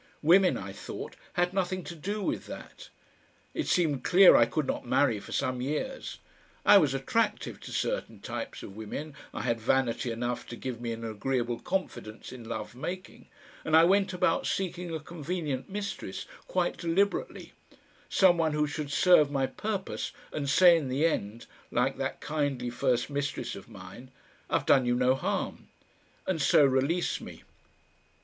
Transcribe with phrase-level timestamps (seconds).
[0.23, 2.89] Women, I thought, had nothing to do with that.
[3.53, 6.17] It seemed clear I could not marry for some years;
[6.65, 10.91] I was attractive to certain types of women, I had vanity enough to give me
[10.91, 13.27] an agreeable confidence in love making,
[13.63, 17.53] and I went about seeking a convenient mistress quite deliberately,
[18.09, 22.71] some one who should serve my purpose and say in the end, like that kindly
[22.71, 24.09] first mistress of mine,
[24.49, 25.67] "I've done you no harm,"
[26.25, 27.43] and so release me.